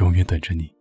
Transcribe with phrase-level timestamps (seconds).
[0.00, 0.72] 永远等着你。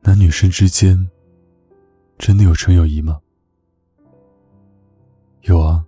[0.00, 0.96] 男女生之间
[2.16, 3.20] 真的有纯友谊吗？
[5.42, 5.84] 有啊，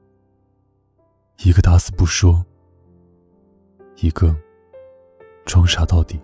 [1.39, 2.45] 一个打死不说，
[3.97, 4.37] 一个
[5.47, 6.21] 装傻到底。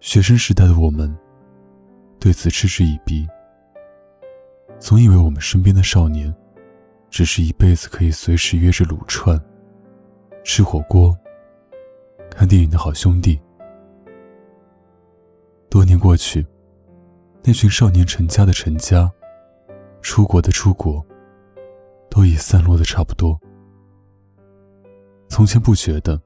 [0.00, 1.14] 学生时代的我们
[2.20, 3.26] 对此嗤之以鼻，
[4.82, 6.34] 总以为我们身边的少年
[7.08, 9.40] 只是一辈子可以随时约着撸串、
[10.42, 11.16] 吃火锅、
[12.28, 13.40] 看电影的好兄弟。
[15.70, 16.44] 多年过去，
[17.44, 19.08] 那群少年成家的成家，
[20.00, 21.00] 出国的出国，
[22.10, 23.38] 都已散落的差不多。
[25.28, 26.20] 从前不觉得，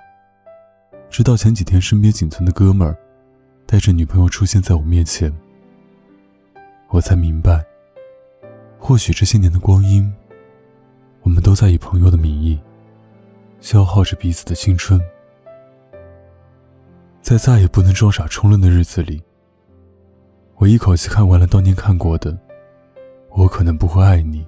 [1.11, 2.97] 直到前几天身边仅存的哥们儿
[3.66, 5.31] 带着女朋友出现在我面前，
[6.88, 7.62] 我才明白，
[8.87, 10.09] 或许这些年的光阴，
[11.23, 12.56] 我们都在以朋友的名义，
[13.59, 15.01] 消耗着彼此的青春，
[17.20, 19.20] 在再也不能装傻充愣的日子里。
[20.55, 22.33] 我一口气看完了当年看过的
[23.31, 24.45] 《我可能不会爱你》。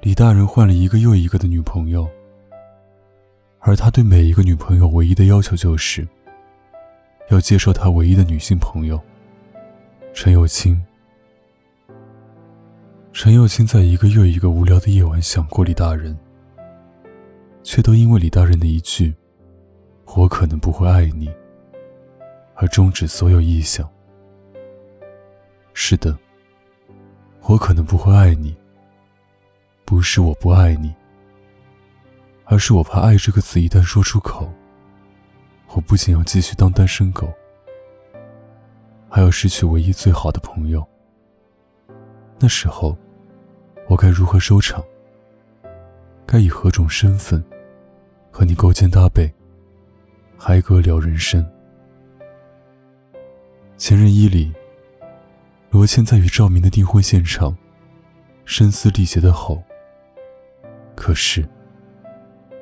[0.00, 2.08] 李大人换了一个又一个的女朋友，
[3.58, 6.08] 而他对每一个女朋友唯一的要求就是，
[7.28, 8.98] 要接受他唯一的女性朋友
[10.14, 10.82] 陈友清。
[13.12, 16.16] 陈友清在一个又一个无聊的夜晚想过李大人，
[17.62, 19.14] 却都因为李大人的一句
[20.16, 21.30] “我可能不会爱你”。
[22.56, 23.88] 而终止所有意向。
[25.74, 26.16] 是的，
[27.42, 28.56] 我可能不会爱你。
[29.84, 30.94] 不是我不爱你，
[32.44, 34.50] 而是我怕“爱”这个词一旦说出口，
[35.74, 37.30] 我不仅要继续当单身狗，
[39.10, 40.86] 还要失去唯一最好的朋友。
[42.42, 42.98] 那时候，
[43.86, 44.84] 我该如何收场？
[46.26, 47.40] 该以何种身份
[48.32, 49.32] 和你勾肩搭背，
[50.36, 51.48] 嗨歌聊人生？
[53.76, 54.52] 前任一里，
[55.70, 57.56] 罗茜在与赵明的订婚现场，
[58.44, 59.62] 声嘶力竭的吼
[60.96, 61.48] ：“可是，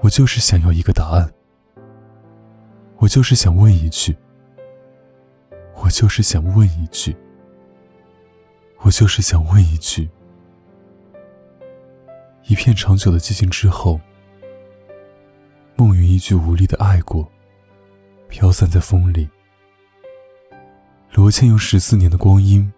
[0.03, 1.33] 我就是想要一个答案，
[2.99, 4.15] 我就是想问一句，
[5.77, 7.17] 我就是想问一句，
[8.83, 10.09] 我就是想问一句。”
[12.49, 14.01] 一片长久的寂静之后，
[15.77, 17.31] 梦云一句无力的爱过，
[18.29, 19.29] 飘散在风里。
[21.13, 22.73] 罗茜用十四年的光阴，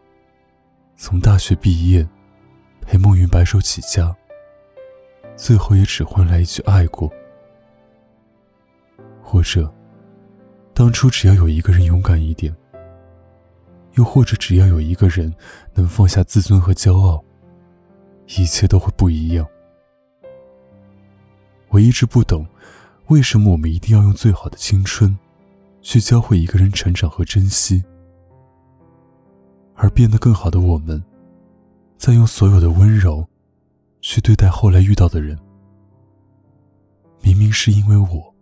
[0.96, 2.06] 从大学毕业，
[2.80, 4.14] 陪孟云白手起家，
[5.36, 7.10] 最后也只换来一句爱过。
[9.22, 9.72] 或者，
[10.74, 12.54] 当初只要有一个人勇敢一点，
[13.94, 15.34] 又或者只要有一个人
[15.74, 17.22] 能放下自尊和骄傲，
[18.38, 19.46] 一切都会不一样。
[21.68, 22.46] 我一直不懂，
[23.08, 25.16] 为什么我们一定要用最好的青春，
[25.80, 27.82] 去教会一个人成长和珍惜。
[29.74, 31.02] 而变得更好的我们，
[31.96, 33.26] 在用所有的温柔，
[34.00, 35.38] 去对待后来遇到的人。
[37.22, 38.34] 明明是因为我，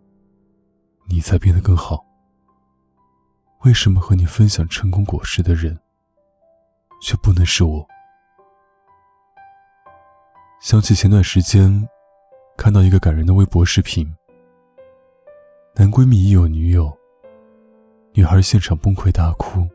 [1.07, 2.05] 你才变得更好。
[3.65, 5.79] 为什么和你分享成功果实的人，
[7.03, 7.87] 却不能是我？
[10.63, 11.87] 想起前段时间，
[12.57, 14.11] 看到一个感人的微博视频，
[15.75, 16.91] 男闺蜜已有女友，
[18.15, 19.69] 女孩现场崩溃大哭。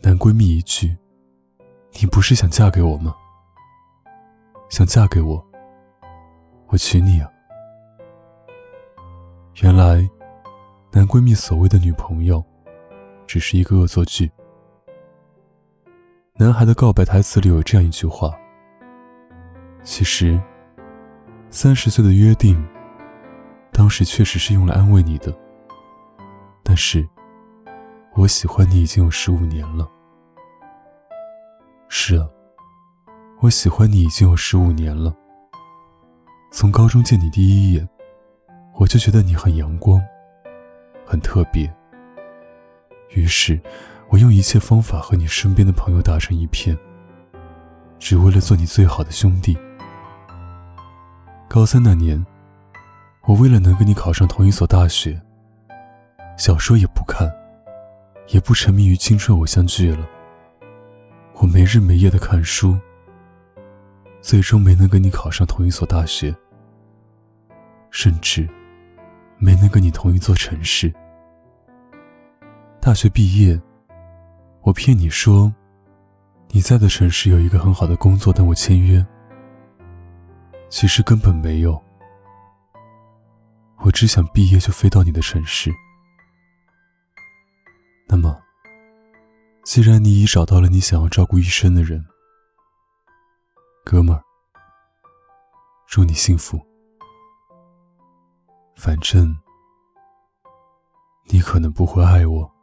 [0.00, 0.96] 男闺蜜一句
[2.00, 3.16] ：“你不是想嫁给我吗？
[4.68, 5.44] 想嫁给我，
[6.68, 7.28] 我娶你啊！”
[9.60, 10.08] 原来，
[10.96, 12.42] 男闺蜜所谓的女朋友，
[13.26, 14.32] 只是一个恶作剧。
[16.38, 18.34] 男孩的告白台词里有这样一句话
[19.84, 20.40] ：“其实，
[21.50, 22.66] 三十岁的约定，
[23.70, 25.30] 当时确实是用来安慰你的，
[26.62, 27.06] 但是。”
[28.16, 29.86] 我喜欢你已经有十五年了。
[31.90, 32.26] 是啊，
[33.42, 35.14] 我喜欢你已经有十五年了。
[36.50, 37.86] 从高中见你第一眼，
[38.76, 40.02] 我就觉得你很阳光，
[41.06, 41.72] 很特别。
[43.10, 43.58] 于是，
[44.08, 46.76] 我用一切方法和你身边的朋友打成一片，
[47.98, 49.56] 只为了做你最好的兄弟。
[51.48, 52.24] 高三那年，
[53.22, 55.18] 我为了能跟你考上同一所大学，
[56.36, 57.30] 小说也不看，
[58.28, 60.06] 也不沉迷于青春偶像剧了。
[61.34, 62.76] 我没日没夜的看书，
[64.20, 66.34] 最终没能跟你考上同一所大学，
[67.90, 68.48] 甚至
[69.38, 70.92] 没能跟你同一座城市。
[72.80, 73.60] 大学毕业，
[74.62, 75.52] 我骗你说。
[76.50, 79.04] 你在的城市有一个很好的工作等我签约，
[80.70, 81.82] 其实根本没有。
[83.80, 85.70] 我只想毕业就飞到你的城市。
[88.08, 88.40] 那么，
[89.64, 92.02] 既然你已找到了你想要照顾一生的人，
[93.84, 94.22] 哥们儿，
[95.88, 96.64] 祝你幸福。
[98.76, 99.36] 反正，
[101.24, 102.55] 你可能不会爱我。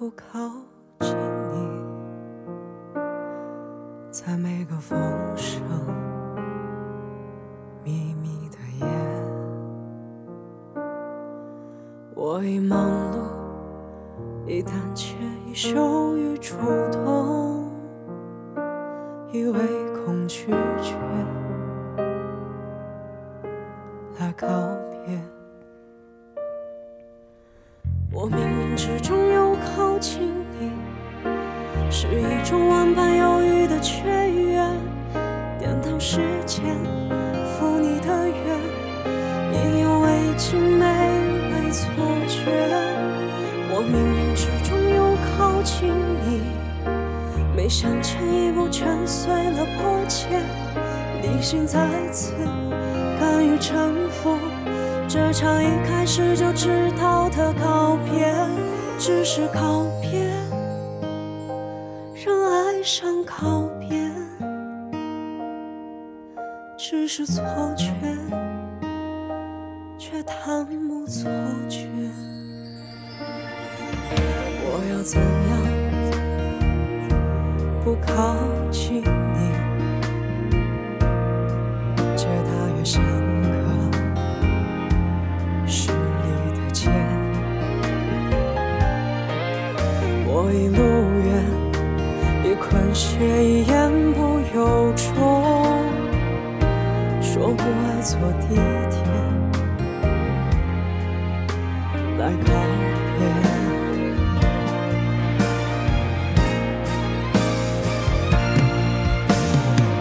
[0.00, 0.38] 不靠
[1.00, 1.14] 近
[1.52, 1.68] 你？
[4.10, 4.98] 在每个风
[5.36, 5.60] 声
[7.84, 8.86] 秘密的夜，
[12.14, 16.56] 我已忙碌，一胆怯，已羞于触
[16.90, 17.70] 动，
[19.30, 19.58] 以为
[20.02, 20.46] 恐拒
[20.80, 20.96] 绝
[24.18, 24.46] 来告
[25.04, 25.20] 别。
[28.12, 30.70] 我冥冥之中又靠近你，
[31.90, 34.60] 是一种万般犹豫的雀跃，
[35.58, 36.64] 颠倒时间，
[37.44, 38.34] 赴你的约，
[39.52, 40.84] 意犹未尽，美
[41.52, 41.86] 为错
[42.26, 42.50] 觉。
[43.72, 45.88] 我冥冥之中又靠近
[46.26, 46.42] 你，
[47.54, 50.42] 没向前一步，全碎了破茧，
[51.22, 51.78] 理性再
[52.10, 52.34] 次
[53.18, 54.36] 甘于臣服。
[55.06, 58.32] 这场一开始就知道的告别，
[59.02, 60.28] 只是告别，
[62.22, 63.98] 让爱上告别，
[66.76, 67.42] 只是错
[67.78, 67.94] 觉，
[69.96, 71.30] 却贪慕错
[71.66, 71.88] 觉。
[74.62, 75.56] 我要怎样
[77.82, 78.36] 不靠
[78.70, 79.50] 近你？
[82.18, 83.19] 却大越想。
[102.20, 102.52] 来告
[103.16, 103.24] 别。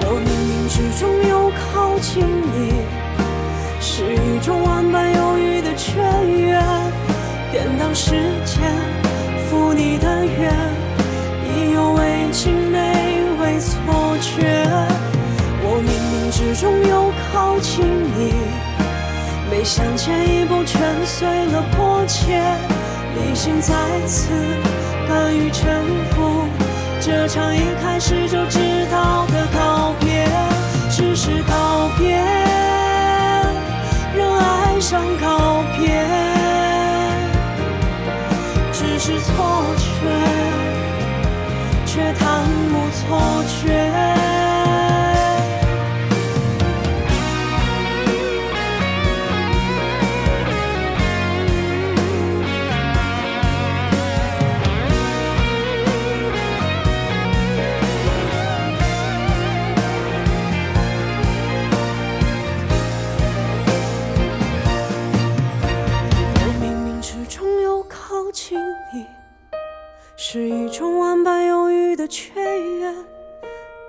[0.01, 2.57] 我冥冥之中又靠近你，
[3.80, 6.60] 是一种万般犹豫的雀跃，
[7.54, 8.12] 颠倒时
[8.44, 8.60] 间。
[9.50, 10.54] 负你的愿，
[11.48, 13.72] 意犹未尽，美为错
[14.19, 14.68] 觉。
[15.63, 18.34] 我冥冥之中又靠近你，
[19.50, 22.39] 没向前一步，全碎了破切。
[23.15, 23.74] 理性再
[24.06, 24.29] 次
[25.08, 26.46] 甘于臣服，
[27.01, 28.60] 这场一开始就知
[28.91, 29.60] 道的告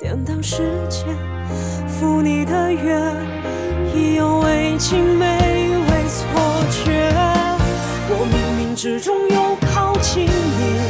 [0.00, 1.04] 典当时间，
[1.86, 2.98] 负你的约，
[3.94, 6.24] 意犹未尽，美味错
[6.70, 7.12] 觉。
[8.08, 10.80] 我冥冥之中又靠近你，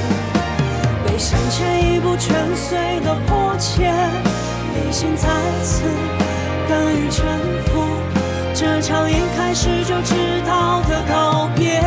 [1.04, 3.92] 被向前一步，全碎的破茧。
[4.76, 5.26] 理性再
[5.64, 5.82] 次
[6.68, 7.26] 甘于臣
[7.66, 7.82] 服，
[8.54, 10.14] 这场一开始就知
[10.46, 11.82] 道的告别，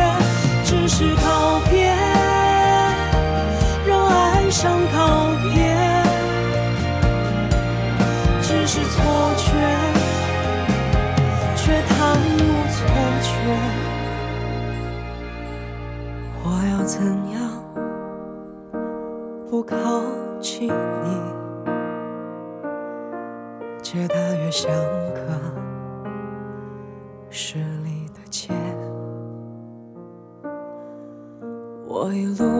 [0.62, 1.90] 只是告别。
[3.86, 5.73] 让爱上告别，
[16.86, 17.64] 怎样
[19.48, 19.76] 不靠
[20.38, 21.34] 近你
[23.80, 24.70] 街道越像
[25.14, 25.40] 个
[27.30, 28.52] 十里的街
[31.86, 32.53] 我一路